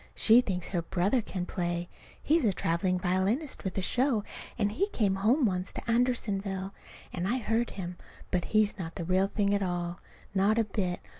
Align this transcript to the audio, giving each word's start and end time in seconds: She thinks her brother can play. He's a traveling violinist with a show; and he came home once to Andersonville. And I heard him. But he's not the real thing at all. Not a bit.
She 0.15 0.41
thinks 0.41 0.69
her 0.69 0.81
brother 0.81 1.21
can 1.21 1.45
play. 1.45 1.87
He's 2.23 2.43
a 2.43 2.51
traveling 2.51 2.97
violinist 2.97 3.63
with 3.63 3.77
a 3.77 3.83
show; 3.83 4.23
and 4.57 4.71
he 4.71 4.89
came 4.89 5.17
home 5.17 5.45
once 5.45 5.71
to 5.73 5.87
Andersonville. 5.87 6.73
And 7.13 7.27
I 7.27 7.37
heard 7.37 7.69
him. 7.77 7.97
But 8.31 8.45
he's 8.45 8.79
not 8.79 8.95
the 8.95 9.05
real 9.05 9.27
thing 9.27 9.53
at 9.53 9.61
all. 9.61 9.99
Not 10.33 10.57
a 10.57 10.63
bit. 10.63 11.01